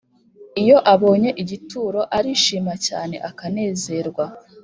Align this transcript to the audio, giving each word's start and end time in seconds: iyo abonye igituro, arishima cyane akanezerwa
iyo 0.61 0.77
abonye 0.93 1.29
igituro, 1.41 1.99
arishima 2.17 2.73
cyane 2.87 3.15
akanezerwa 3.29 4.25